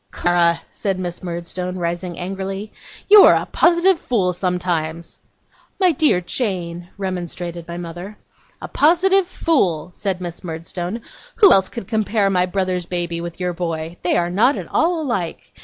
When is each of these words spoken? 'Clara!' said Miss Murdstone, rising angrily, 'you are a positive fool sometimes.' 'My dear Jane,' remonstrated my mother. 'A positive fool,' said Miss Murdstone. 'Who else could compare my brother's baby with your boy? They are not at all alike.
'Clara!' 0.09 0.59
said 0.71 0.97
Miss 0.97 1.21
Murdstone, 1.21 1.77
rising 1.77 2.17
angrily, 2.17 2.73
'you 3.07 3.21
are 3.23 3.35
a 3.35 3.45
positive 3.45 3.99
fool 3.99 4.33
sometimes.' 4.33 5.19
'My 5.79 5.91
dear 5.91 6.19
Jane,' 6.19 6.87
remonstrated 6.97 7.67
my 7.67 7.77
mother. 7.77 8.17
'A 8.63 8.67
positive 8.69 9.27
fool,' 9.27 9.91
said 9.93 10.19
Miss 10.19 10.43
Murdstone. 10.43 11.01
'Who 11.35 11.51
else 11.53 11.69
could 11.69 11.87
compare 11.87 12.31
my 12.31 12.47
brother's 12.47 12.87
baby 12.87 13.21
with 13.21 13.39
your 13.39 13.53
boy? 13.53 13.97
They 14.01 14.17
are 14.17 14.31
not 14.31 14.57
at 14.57 14.67
all 14.71 15.03
alike. 15.03 15.53